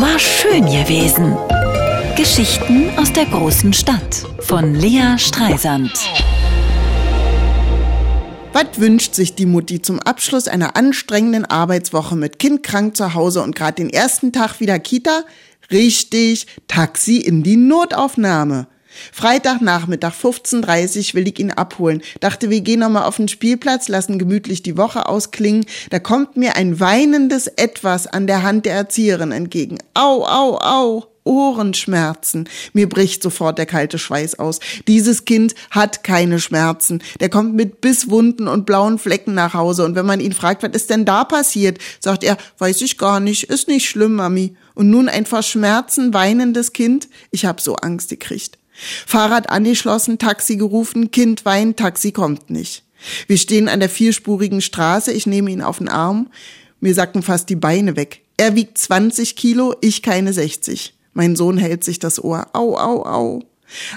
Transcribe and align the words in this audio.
War 0.00 0.16
schön 0.16 0.64
gewesen. 0.66 1.36
Geschichten 2.16 2.88
aus 2.96 3.12
der 3.12 3.24
großen 3.26 3.72
Stadt 3.72 4.24
von 4.38 4.76
Lea 4.76 5.18
Streisand. 5.18 5.90
Was 8.52 8.78
wünscht 8.78 9.16
sich 9.16 9.34
die 9.34 9.44
Mutti 9.44 9.82
zum 9.82 9.98
Abschluss 9.98 10.46
einer 10.46 10.76
anstrengenden 10.76 11.46
Arbeitswoche 11.46 12.14
mit 12.14 12.38
Kind 12.38 12.62
krank 12.62 12.96
zu 12.96 13.14
Hause 13.14 13.42
und 13.42 13.56
gerade 13.56 13.82
den 13.82 13.90
ersten 13.90 14.32
Tag 14.32 14.60
wieder 14.60 14.78
Kita? 14.78 15.24
Richtig, 15.72 16.46
Taxi 16.68 17.16
in 17.16 17.42
die 17.42 17.56
Notaufnahme. 17.56 18.68
Freitagnachmittag 19.12 20.14
15.30 20.14 21.14
will 21.14 21.28
ich 21.28 21.38
ihn 21.38 21.50
abholen. 21.50 22.02
Dachte, 22.20 22.50
wir 22.50 22.60
gehen 22.60 22.80
nochmal 22.80 23.04
auf 23.04 23.16
den 23.16 23.28
Spielplatz, 23.28 23.88
lassen 23.88 24.18
gemütlich 24.18 24.62
die 24.62 24.76
Woche 24.76 25.06
ausklingen. 25.06 25.66
Da 25.90 25.98
kommt 25.98 26.36
mir 26.36 26.56
ein 26.56 26.80
weinendes 26.80 27.46
Etwas 27.46 28.06
an 28.06 28.26
der 28.26 28.42
Hand 28.42 28.66
der 28.66 28.74
Erzieherin 28.74 29.32
entgegen. 29.32 29.78
Au, 29.94 30.24
au, 30.24 30.58
au. 30.58 31.04
Ohrenschmerzen. 31.28 32.48
Mir 32.72 32.88
bricht 32.88 33.22
sofort 33.22 33.58
der 33.58 33.66
kalte 33.66 33.98
Schweiß 33.98 34.38
aus. 34.38 34.60
Dieses 34.86 35.26
Kind 35.26 35.54
hat 35.70 36.02
keine 36.02 36.40
Schmerzen. 36.40 37.02
Der 37.20 37.28
kommt 37.28 37.54
mit 37.54 37.82
Bisswunden 37.82 38.48
und 38.48 38.64
blauen 38.64 38.98
Flecken 38.98 39.34
nach 39.34 39.52
Hause. 39.52 39.84
Und 39.84 39.94
wenn 39.94 40.06
man 40.06 40.20
ihn 40.20 40.32
fragt, 40.32 40.62
was 40.62 40.72
ist 40.72 40.88
denn 40.88 41.04
da 41.04 41.24
passiert, 41.24 41.78
sagt 42.00 42.24
er, 42.24 42.38
weiß 42.56 42.80
ich 42.80 42.96
gar 42.96 43.20
nicht, 43.20 43.44
ist 43.44 43.68
nicht 43.68 43.86
schlimm, 43.86 44.14
Mami. 44.14 44.56
Und 44.74 44.88
nun 44.88 45.10
ein 45.10 45.26
vor 45.26 45.42
Schmerzen 45.42 46.14
weinendes 46.14 46.72
Kind. 46.72 47.08
Ich 47.30 47.44
hab 47.44 47.60
so 47.60 47.76
Angst 47.76 48.08
gekriegt. 48.08 48.58
Fahrrad 49.06 49.50
angeschlossen, 49.50 50.18
Taxi 50.18 50.56
gerufen, 50.56 51.10
Kind 51.10 51.44
weint, 51.44 51.76
Taxi 51.76 52.12
kommt 52.12 52.50
nicht. 52.50 52.84
Wir 53.26 53.38
stehen 53.38 53.68
an 53.68 53.80
der 53.80 53.88
vierspurigen 53.88 54.60
Straße, 54.60 55.12
ich 55.12 55.26
nehme 55.26 55.50
ihn 55.50 55.62
auf 55.62 55.78
den 55.78 55.88
Arm, 55.88 56.30
mir 56.80 56.94
sacken 56.94 57.22
fast 57.22 57.48
die 57.48 57.56
Beine 57.56 57.96
weg. 57.96 58.22
Er 58.36 58.54
wiegt 58.54 58.78
20 58.78 59.36
Kilo, 59.36 59.74
ich 59.80 60.02
keine 60.02 60.32
60. 60.32 60.94
Mein 61.12 61.34
Sohn 61.34 61.58
hält 61.58 61.82
sich 61.82 61.98
das 61.98 62.22
Ohr. 62.22 62.46
Au, 62.52 62.76
au, 62.76 63.04
au. 63.04 63.42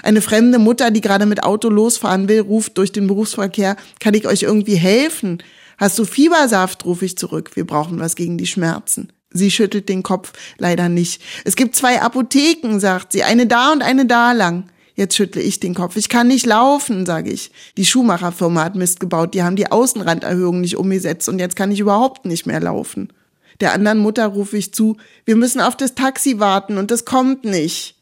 Eine 0.02 0.20
fremde 0.20 0.58
Mutter, 0.58 0.90
die 0.90 1.00
gerade 1.00 1.26
mit 1.26 1.44
Auto 1.44 1.68
losfahren 1.68 2.28
will, 2.28 2.40
ruft 2.40 2.76
durch 2.78 2.92
den 2.92 3.06
Berufsverkehr, 3.06 3.76
kann 4.00 4.14
ich 4.14 4.26
euch 4.26 4.42
irgendwie 4.42 4.74
helfen? 4.74 5.42
Hast 5.78 5.98
du 5.98 6.04
Fiebersaft? 6.04 6.84
rufe 6.84 7.04
ich 7.04 7.16
zurück. 7.16 7.52
Wir 7.54 7.66
brauchen 7.66 8.00
was 8.00 8.16
gegen 8.16 8.38
die 8.38 8.46
Schmerzen. 8.46 9.12
Sie 9.30 9.50
schüttelt 9.50 9.88
den 9.88 10.02
Kopf, 10.02 10.32
leider 10.58 10.88
nicht. 10.88 11.22
Es 11.44 11.56
gibt 11.56 11.74
zwei 11.74 12.02
Apotheken, 12.02 12.80
sagt 12.80 13.12
sie, 13.12 13.22
eine 13.22 13.46
da 13.46 13.72
und 13.72 13.82
eine 13.82 14.04
da 14.04 14.32
lang. 14.32 14.64
Jetzt 14.94 15.16
schüttle 15.16 15.40
ich 15.40 15.60
den 15.60 15.74
Kopf. 15.74 15.96
Ich 15.96 16.08
kann 16.08 16.28
nicht 16.28 16.46
laufen, 16.46 17.06
sage 17.06 17.30
ich. 17.30 17.50
Die 17.76 17.86
Schuhmacherfirma 17.86 18.64
hat 18.64 18.74
Mist 18.74 19.00
gebaut. 19.00 19.34
Die 19.34 19.42
haben 19.42 19.56
die 19.56 19.70
Außenranderhöhung 19.70 20.60
nicht 20.60 20.76
umgesetzt 20.76 21.28
und 21.28 21.38
jetzt 21.38 21.56
kann 21.56 21.72
ich 21.72 21.80
überhaupt 21.80 22.26
nicht 22.26 22.46
mehr 22.46 22.60
laufen. 22.60 23.12
Der 23.60 23.72
anderen 23.72 23.98
Mutter 23.98 24.26
rufe 24.26 24.56
ich 24.56 24.74
zu, 24.74 24.96
wir 25.24 25.36
müssen 25.36 25.60
auf 25.60 25.76
das 25.76 25.94
Taxi 25.94 26.38
warten 26.38 26.78
und 26.78 26.90
das 26.90 27.04
kommt 27.04 27.44
nicht. 27.44 27.96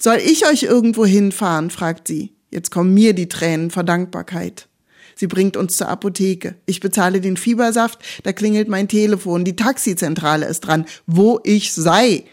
Soll 0.00 0.18
ich 0.24 0.46
euch 0.46 0.62
irgendwo 0.62 1.04
hinfahren? 1.04 1.70
fragt 1.70 2.08
sie. 2.08 2.32
Jetzt 2.50 2.70
kommen 2.70 2.94
mir 2.94 3.14
die 3.14 3.28
Tränen 3.28 3.70
vor 3.70 3.82
Dankbarkeit. 3.82 4.68
Sie 5.14 5.26
bringt 5.26 5.56
uns 5.56 5.76
zur 5.76 5.88
Apotheke. 5.88 6.54
Ich 6.66 6.80
bezahle 6.80 7.20
den 7.20 7.36
Fiebersaft, 7.36 7.98
da 8.22 8.32
klingelt 8.32 8.68
mein 8.68 8.88
Telefon, 8.88 9.44
die 9.44 9.56
Taxizentrale 9.56 10.46
ist 10.46 10.60
dran, 10.60 10.86
wo 11.06 11.40
ich 11.44 11.72
sei. 11.72 12.24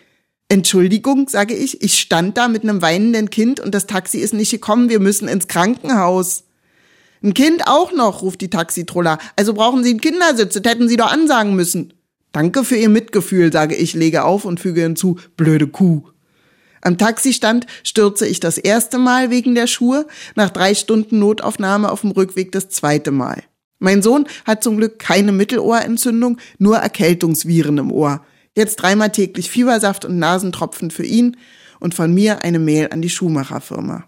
Entschuldigung, 0.50 1.30
sage 1.30 1.54
ich, 1.54 1.84
ich 1.84 2.00
stand 2.00 2.38
da 2.38 2.48
mit 2.48 2.64
einem 2.64 2.82
weinenden 2.82 3.30
Kind 3.30 3.60
und 3.60 3.76
das 3.76 3.86
Taxi 3.86 4.18
ist 4.18 4.34
nicht 4.34 4.50
gekommen, 4.50 4.90
wir 4.90 5.00
müssen 5.00 5.28
ins 5.28 5.48
Krankenhaus. 5.48 6.44
Ein 7.22 7.36
Kind 7.36 7.68
auch 7.68 7.92
noch, 7.92 8.24
ruft 8.24 8.42
die 8.42 8.50
Taxitroller. 8.50 9.20
Also 9.36 9.54
brauchen 9.54 9.84
Sie 9.84 9.92
einen 9.92 10.02
Kindersitz, 10.02 10.56
das 10.56 10.72
hätten 10.72 10.90
Sie 10.90 10.98
doch 10.98 11.12
ansagen 11.12 11.56
müssen. 11.56 11.94
Danke 12.32 12.64
für 12.64 12.78
Ihr 12.78 12.90
Mitgefühl, 12.90 13.54
sage 13.54 13.76
ich, 13.76 13.94
lege 13.94 14.24
auf 14.24 14.44
und 14.44 14.60
füge 14.60 14.82
hinzu, 14.82 15.20
blöde 15.38 15.68
Kuh. 15.68 16.04
Am 16.82 16.98
Taxistand 16.98 17.68
stürze 17.84 18.26
ich 18.26 18.40
das 18.40 18.58
erste 18.58 18.98
Mal 18.98 19.30
wegen 19.30 19.54
der 19.54 19.68
Schuhe, 19.68 20.08
nach 20.36 20.50
drei 20.50 20.74
Stunden 20.74 21.20
Notaufnahme 21.20 21.92
auf 21.92 22.02
dem 22.02 22.12
Rückweg 22.12 22.52
das 22.52 22.70
zweite 22.70 23.12
Mal. 23.12 23.44
Mein 23.80 24.02
Sohn 24.02 24.28
hat 24.46 24.64
zum 24.64 24.78
Glück 24.78 24.98
keine 24.98 25.32
Mittelohrentzündung, 25.32 26.38
nur 26.58 26.78
Erkältungsviren 26.78 27.78
im 27.78 27.92
Ohr. 27.92 28.26
Jetzt 28.56 28.78
dreimal 28.78 29.12
täglich 29.12 29.50
Fiebersaft 29.50 30.06
und 30.06 30.20
Nasentropfen 30.20 30.92
für 30.92 31.06
ihn 31.06 31.38
und 31.80 31.94
von 31.94 32.14
mir 32.14 32.44
eine 32.44 32.60
Mail 32.60 32.90
an 32.92 33.02
die 33.02 33.10
Schuhmacherfirma. 33.10 34.06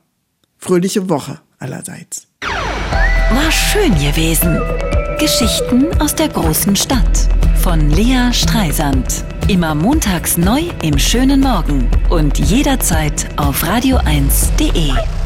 Fröhliche 0.57 1.09
Woche 1.09 1.41
allerseits. 1.57 2.27
War 2.41 3.51
schön 3.51 3.93
gewesen. 3.95 4.59
Geschichten 5.19 5.85
aus 6.01 6.15
der 6.15 6.29
großen 6.29 6.75
Stadt 6.75 7.29
von 7.61 7.91
Lea 7.91 8.33
Streisand. 8.33 9.23
Immer 9.47 9.75
montags 9.75 10.37
neu 10.37 10.63
im 10.81 10.97
schönen 10.97 11.41
Morgen 11.41 11.89
und 12.09 12.39
jederzeit 12.39 13.29
auf 13.37 13.63
radio1.de. 13.63 15.20